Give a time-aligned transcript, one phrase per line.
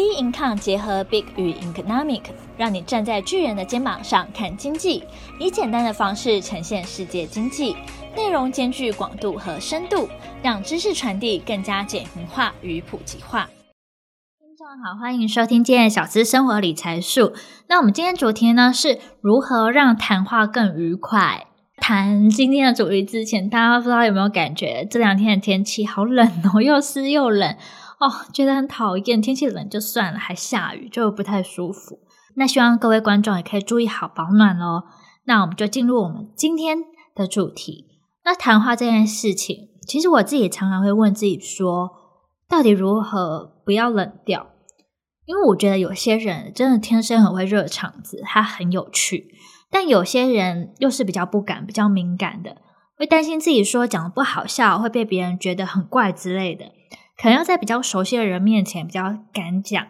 [0.00, 2.22] B Income 结合 Big 与 Economic，
[2.56, 5.04] 让你站在巨人的肩膀上看经济，
[5.38, 7.76] 以简单的方式呈现世界经济，
[8.16, 10.08] 内容兼具广度和深度，
[10.42, 13.50] 让知识传递更加简明化与普及化。
[14.38, 17.34] 听众好，欢迎收听今天的小资生活理财树。
[17.68, 21.46] 那我们今天主题呢，是如何让谈话更愉快。
[21.76, 27.54] 谈今天的主题之前，大家不知道有没有感觉这两天的天气好冷哦，又湿又冷。
[28.00, 32.00] 哦，觉得很讨厌，天气冷就算了，还下雨就不太舒服。
[32.34, 34.84] 那希望各位观众也可以注意好保暖喽。
[35.24, 36.78] 那我们就进入我们今天
[37.14, 37.86] 的主题。
[38.24, 41.90] 那谈话这件事情，其实我自己常常会问自己说，
[42.48, 44.46] 到底如何不要冷掉？
[45.26, 49.26] 因为我觉得有些人真的天生很会热场子，他很有趣；
[49.70, 52.56] 但有些人又是比较不敢、比较敏感的，
[52.96, 56.72] 会担心自己说讲的不好笑，会被别人觉得很怪之类的。
[57.20, 59.86] 可能要在比较熟悉的人面前比较敢讲，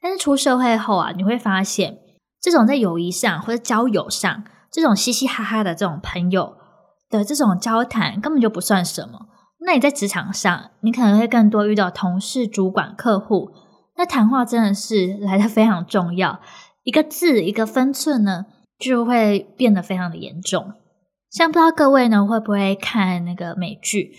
[0.00, 1.98] 但是出社会后啊，你会发现，
[2.40, 6.56] 这种在友谊上或者交友上，这种嘻嘻哈哈的这种朋友
[7.08, 9.28] 的这种交谈根本就不算什么。
[9.60, 13.52] 那你在职场上，你可能会更多遇到同事、主管、客户，
[13.96, 16.40] 那谈话真的是来得非常重要，
[16.82, 18.46] 一个字一个分寸呢，
[18.78, 20.72] 就会变得非常的严重。
[21.30, 24.10] 像不知道各位呢会不会看那个美剧？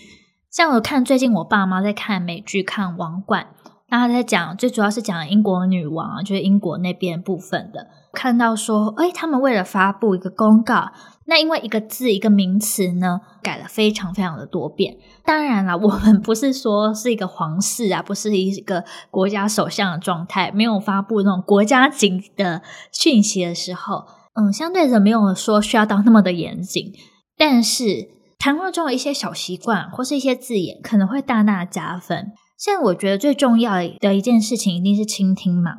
[0.56, 3.48] 像我看最近我爸妈在看美剧，看《王冠》，
[3.90, 7.88] 那他在讲，最主要是讲英国女王，就是英国那边部分的。
[8.14, 10.92] 看到说，诶，他们为了发布一个公告，
[11.26, 14.96] 那因为一个字一个名词呢，改了非常非常的多遍。
[15.26, 26.94] 当然啦，我们不是说是一个皇室啊，不是一个国家首相的状态，没有发布那种国家级的讯息的时候，嗯，相对的没有说需要到那么的严谨，
[27.36, 28.16] 但是。
[28.38, 32.32] 谈话中的一些小习惯或是一些字眼，可能会大大加分。
[32.56, 35.78] 现在我觉得最重要的一件事情，一定是倾听嘛。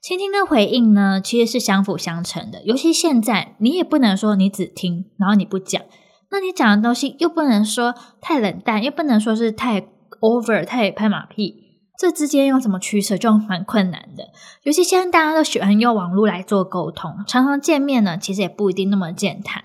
[0.00, 2.62] 倾听跟回应呢，其实是相辅相成的。
[2.64, 5.82] 尤其现在，你也不能说你只听，然后你不讲。
[6.30, 9.80] 那你讲的东西又不能说太冷淡，又不能说是太
[10.20, 11.62] over，太拍马屁。
[11.98, 14.24] 这之间要怎么取舍，就蛮困难的。
[14.64, 19.64] 尤其现在大家都喜欢用网络来做沟通，常常见面呢，其实也不一定那么健谈。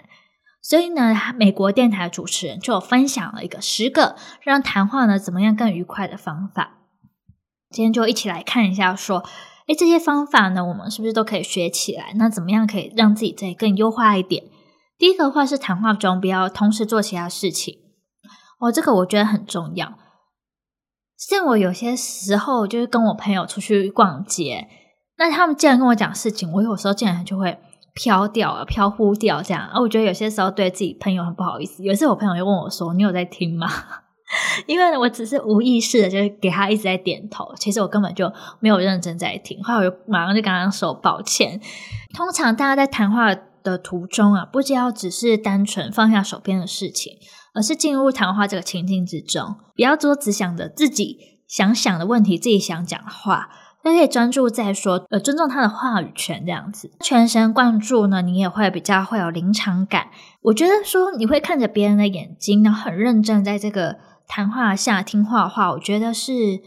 [0.62, 6.80] 所以呢，美国电台主持人就分享了一个十个让谈话呢怎么样更愉快的方法。
[7.70, 9.24] 今天就一起来看一下，说，
[9.68, 12.14] 诶，这些方法呢，我们是不是都可以学起来？
[12.16, 14.44] 那怎么样可以让自己再更优化一点？
[14.98, 17.78] 第一个话是谈话中不要同时做其他事情。
[18.60, 19.98] 哦，这个我觉得很重要。
[21.16, 24.68] 像我有些时候就是跟我朋友出去逛街，
[25.18, 27.60] 那他们既然跟我讲事情，我有时候竟然就会。
[28.02, 29.78] 飘掉了，飘忽掉这样啊！
[29.78, 31.84] 我觉得有些时候对自己朋友很不好意思。
[31.84, 33.68] 有一次我朋友就问我说：“你有在听吗？”
[34.68, 37.54] 因为我只是无意识的，就是给他一直在点头。
[37.58, 39.62] 其实我根本就没有认真在听。
[39.62, 41.60] 后来我就马上就跟他说抱歉。
[42.14, 47.18] 通常大家在谈话的途中啊，不只要只是单纯放下手边的事情，
[47.54, 53.50] 而是进入谈话这个情境之中，不要说只想着自己想想的问题，自己想讲的话。
[53.84, 60.10] 都可以专注在说，呃，尊重他的话语权这样子，全神贯注呢，你也会比较会有临场感。
[60.42, 63.98] 我觉得说你会看着别人的眼睛，然后很认真在这个
[64.28, 66.60] 谈话下听话的话，我觉得是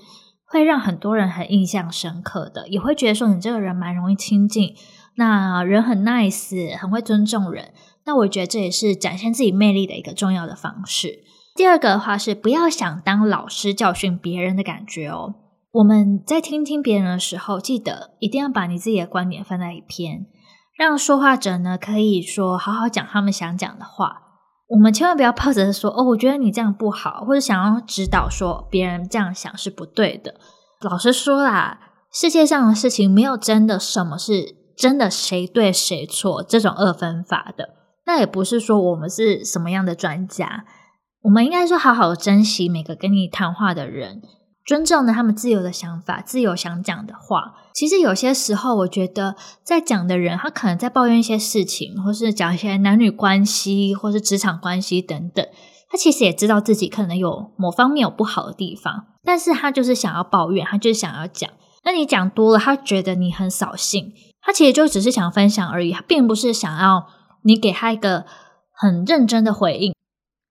[0.47, 4.75] 会让很多人很印象深刻的，也会觉得说你这个人蛮容易亲近，
[5.17, 7.73] 那人很 nice，很会尊重人。
[8.05, 11.21] 那我觉得这也是展现自己魅力的一个重要的方式。
[11.55, 15.35] 第二个的话是不要想当老师教训别人的感觉哦。
[15.73, 20.27] 我们在听听别人的时候，记得一定要把你自己的观点放在一边，
[20.77, 24.21] 让说话者呢可以说好好讲他们想讲的话。
[24.69, 30.35] 我们千万不要抱着说哦，我觉得你这样不好，或者想要指导说别人这样想是不对的。
[30.83, 31.79] 老实说啦，
[32.13, 37.71] 世界上的事情没有真的什么是真的谁对谁错这种二分法的。
[38.05, 40.65] 那也不是说我们是什么样的专家，
[41.23, 44.21] 我们应该说好好珍惜每个跟你谈话的人。
[44.65, 47.55] 尊重呢，他们自由的想法，自由想讲的话。
[47.75, 55.45] 其实有些时候，我觉得在讲的人，他可能在抱怨一些事情，或是讲一些男女关系，或是职场关系等等。
[55.89, 61.51] 他其实也知道自己可能有某方面有不好的地方，但是他就是想要抱怨，他就是想要讲。
[61.85, 64.13] 那你讲多了，他觉得你很扫兴。
[64.41, 67.07] 他其实就只是想分享而已，他并不是想要
[67.43, 68.25] 你给他一个
[68.71, 69.95] 很认真的回应。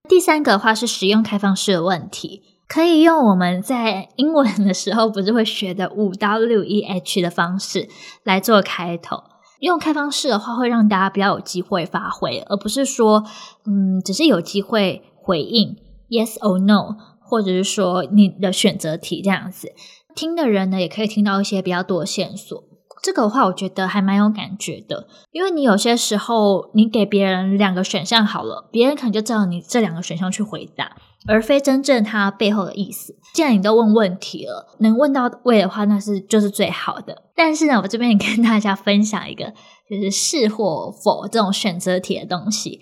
[0.08, 2.42] 第三个的话是使用开放式的问题。
[2.72, 7.86] 可以用我们在英文的时候不是会学的五 W E H 的方式
[8.24, 9.24] 来做开头。
[9.60, 13.24] 用开放式的话，会让大家比较有机会发挥，而不是说，
[13.66, 15.76] 嗯，只是有机会回应
[16.08, 19.74] Yes or No，或者是说你的选择题这样子。
[20.14, 22.64] 听的人呢，也可以听到一些比较多的线索。
[23.02, 30.96] 这个的话，我觉得还蛮有感觉的，因为你有些时候你给别人两个选项好了，别人可能就照你这两个选项去回答，
[31.26, 33.14] 而非真正他背后的意思。
[33.34, 37.22] 既然你都问问题了，能问到位的话，那是就是最好的。
[37.34, 39.52] 但是呢，我这边也跟大家分享一个，
[39.88, 42.80] 就是是或否这种选择题的东西，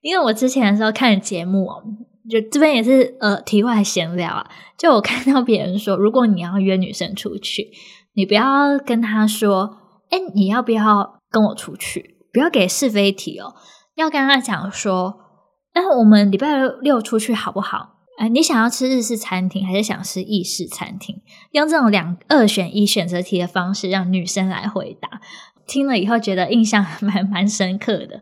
[0.00, 1.82] 因为我之前的时候看节目哦，
[2.28, 7.70] 就这边也是呃题外闲聊啊，就我看到别人说，如果你要约女生出去。
[8.14, 9.78] 你不要跟他说，
[10.10, 12.18] 哎，你要不要跟我出去？
[12.30, 13.54] 不要给是非题哦，
[13.94, 15.14] 要跟他讲说，
[15.74, 16.48] 那我们礼拜
[16.80, 17.96] 六出去好不好？
[18.18, 21.22] 哎，你想要吃日式餐厅还是想吃意式餐厅？
[21.52, 25.20] 用这种两二选一选择题的方式让女生来回答，
[25.66, 28.20] 听了以后觉得印象还蛮蛮深刻的。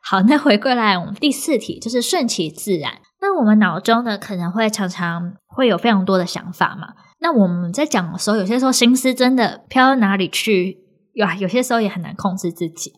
[0.00, 2.92] 好，那回归来，我们第四题就是顺其自然。
[3.20, 6.94] 那我们脑中呢，可能会常常会有非常多的想法嘛。
[7.20, 10.78] 那我们在讲的时候，有些时候心思真的飘到哪里去，
[11.12, 12.92] 有有些时候也很难控制自己。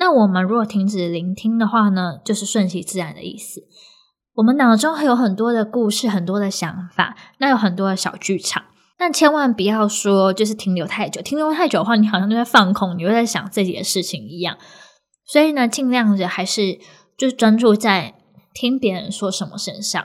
[0.00, 3.60] 那我们如果停止聆听的话呢，就是顺其自然的意思。
[4.36, 8.64] 我们脑中还有很多的故事，很多的想法，那有很多的小剧场，
[8.96, 11.20] 但千万不要说就是停留太久。
[11.20, 14.56] 停留太久的话，你好像就在放空，你又在想自己的事情一样。
[15.26, 16.78] 所以呢，尽量的还是
[17.18, 18.14] 就是专注在
[18.54, 20.02] 听别人说什么身上。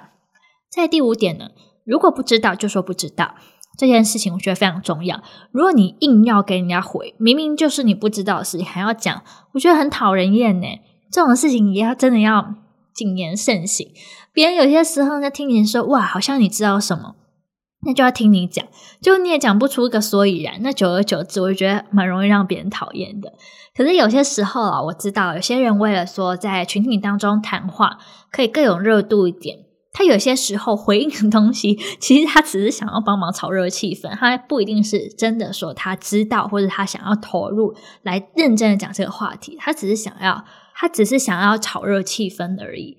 [0.70, 1.52] 在第五点呢，
[1.86, 3.36] 如果不知道就说不知道。
[3.77, 5.22] 这件事情我觉得非常重要。
[5.51, 9.24] 如果你硬要给人家回，明明就是你不知道的事情，还要讲，
[9.54, 10.68] 我觉得很讨人厌呢。
[11.12, 12.56] 这种事情也要真的要
[12.94, 13.89] 谨言慎行。
[14.33, 17.16] 别人有些时候在听你说，哇，好像你知道什么，
[17.86, 18.66] 那就要听你讲，
[19.01, 20.56] 就你也讲不出个所以然。
[20.62, 23.33] 那久而久之，我就觉得蛮容易让别人讨厌的。
[23.75, 27.98] 可是有些时候啊，我知道有些人为了说在群体当中谈话
[28.31, 29.65] 可以更有热度一点。
[29.98, 40.44] 他有些时候回应的东西， 其实他只是想要帮忙炒热气氛，他不一定是真的说他知道或者他想要投入来认真的讲这个话题，他只是想要，
[40.76, 42.98] 他只是想要炒热气氛而已。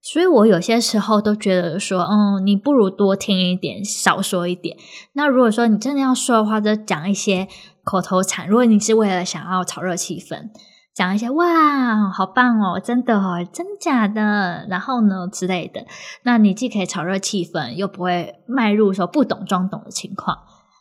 [0.00, 4.76] 所以我有些时候都觉得说，嗯，你不如多听一点，少说一点。
[5.14, 7.48] 那如果说你真的要说的话，就讲一些
[7.82, 8.46] 口头禅。
[8.46, 10.50] 如果你是为了想要炒热气氛。
[10.98, 15.86] 讲一些哇，好棒哦，真的哦，真假的，然后呢之类的，
[16.24, 20.38] 那你既可以炒热气氛，又不会迈入说不懂装懂的情况。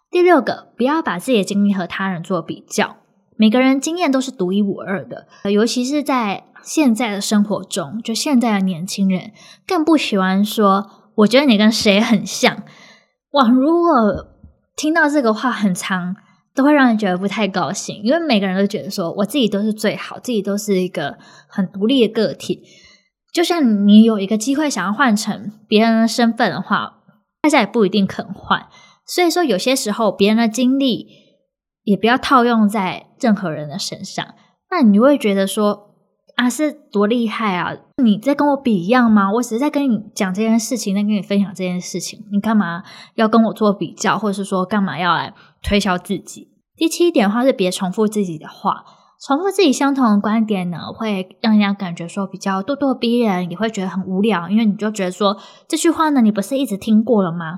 [0.09, 2.95] 第六个，不要把自己的经历和他人做比较，
[3.35, 9.33] 每个人经验都是独一无二的，尤其是在现在的生活中，就现在的年轻人
[9.67, 12.63] 更不喜欢说，我觉得你跟谁很像。
[13.33, 14.25] 哇，如果
[14.75, 16.15] 听到这个话很长。
[16.57, 22.63] 都会让人觉得不太高兴，因为每个人都觉得说我自己都是最好，自己都是一个很独立的个体。
[23.31, 27.03] 就像你有一个机会想要换成别人的身份的话，
[27.43, 28.65] 大家也不一定肯换。
[29.05, 31.07] 所以说，有些时候别人的经历
[31.83, 34.25] 也不要套用在任何人的身上。
[34.71, 35.86] 那你会觉得说
[36.37, 37.75] 啊，是多厉害啊！
[38.01, 39.31] 你在跟我比一样吗？
[39.33, 42.83] 我只是在跟你讲这件事情，在跟你分享这件事情，你干嘛
[43.15, 45.33] 要跟我做比较，或者是说干嘛要来？
[45.63, 46.51] 推销自己。
[46.75, 48.85] 第七点的话是别重复自己的话，
[49.19, 54.47] 重复自己相同的观点呢，会让人家感觉说比较咄咄逼人，也会觉得很无聊。
[54.47, 55.35] 因为你就觉得说
[55.67, 57.57] 这句话呢，你不是一直听过了吗？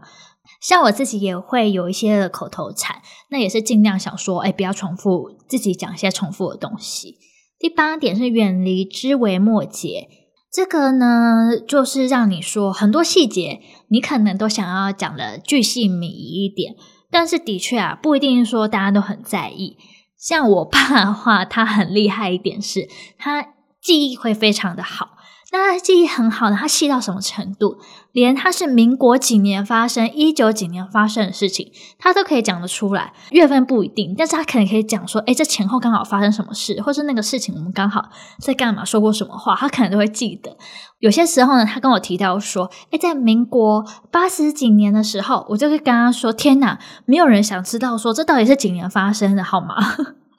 [0.62, 7.18] 像我自己也会有一些的口头禅，那也是尽量想说，哎，不要重复自己讲一些重复的东西。
[7.60, 10.08] 第八点是远离枝微末节，
[10.50, 16.76] 这个呢，就是让你说很多细节，你可能都想要讲的巨细靡遗一点。
[17.12, 19.76] 但是的确啊，不一定说大家都很在意。
[20.18, 22.88] 像我爸的话，他很厉害一点是，
[23.18, 23.46] 他
[23.82, 25.18] 记忆会非常的好。
[25.52, 27.78] 那他记忆很好的，他细到什么程度？
[28.12, 33.14] 连他是民国几年发生、一九几年发生的事情，他都可以讲得出来。
[33.32, 40.56] 月份不一定，但是他可能可以讲说，诶，这前后刚好发生什么事，或是那个事情我们刚好在干嘛，说过什么话，他可能都会记得。
[41.00, 49.76] 有些时候呢，他跟我提到说，诶，在民国八十几年的时候，我就会跟他说，天哪，没有人想知道说这到底是几年发生的，好吗？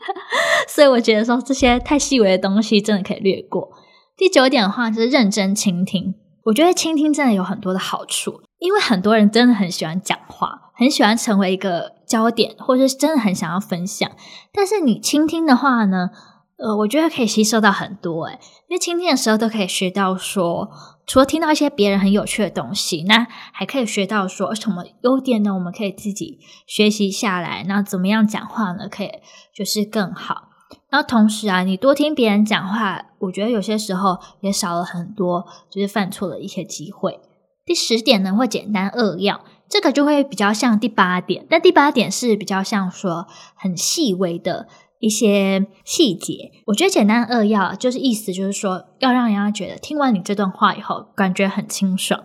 [0.69, 3.73] 所以我觉得说这些太细微的东西，真的可以略过。
[4.21, 14.11] 第九点的话就是认真倾听，我觉得倾听真的有很多的好处，因为很多人真的很喜欢讲话，很喜欢成为一个焦点，或者是真的很想要分享。
[14.53, 16.11] 但是你倾听的话呢，
[16.59, 20.69] 呃，我觉得可以吸收到很多，诶，因为倾听的时候都可以学到说，
[21.07, 25.55] 除了听到一些别人很有趣的东西，那还可以学到说什么优点呢？
[25.55, 28.87] 我们可以自己学习下来，那怎么样讲话呢？
[28.87, 29.09] 可以
[29.55, 30.50] 就是更好。
[30.91, 37.21] 然后同时啊，你多听别人讲话，我觉得有些时候也少了很多就是犯错的一些机会。
[37.65, 44.67] 第十点呢，会简单扼要，这个就会比较像第八点，但第八点是比较像说很细微的
[44.99, 46.51] 一些细节。
[46.67, 52.25] 我觉得简单扼要就是意思就是说，要让人家觉得听完你这段话以后，感觉很清爽，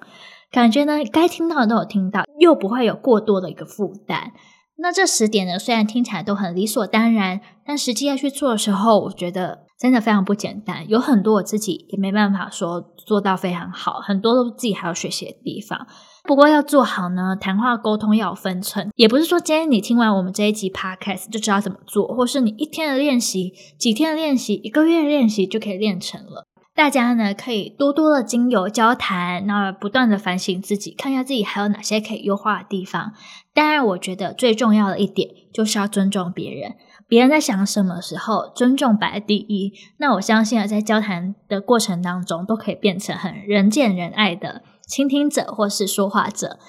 [0.52, 4.32] 感觉呢该听到的都有听到，又不会有过多的一个负担。
[4.78, 10.88] 那这十点呢，虽然听起来都很理所当然，但实际要去做的时候，我觉得真的非常不简单。
[10.90, 15.88] 有很多我自己也没办法说做到非常好，很多都是自己还要学习的地方。
[16.24, 26.48] 不过要做好呢，谈话沟通要有分寸，也不是说今天你听完我们这一集 Podcast 就知道怎么做，或是你一天的练习、几天的练习、一个月的练习就可以练成了。
[26.76, 33.14] 大家呢可以多多的经由交谈，那不断的反省自己，看一下自己还有哪些可以优化的地方。
[33.54, 36.76] 当然，我觉得最重要的一点就是要尊重别人，
[37.08, 39.72] 别人在想什么时候，尊重摆在第一。
[40.00, 46.60] 那我相信啊，在交谈的过程当中，都可以变成很人见人爱的倾听者或是说话者，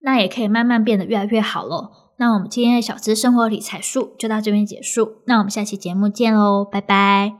[0.00, 1.90] 那也可以慢慢变得越来越好喽。
[2.18, 7.36] 那我们今天的小资生活理财术就到这边结束，那我们下期节目见喽，拜拜。